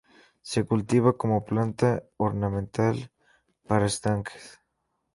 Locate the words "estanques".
3.85-4.59